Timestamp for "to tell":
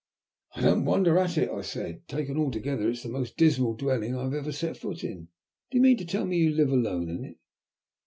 5.97-6.25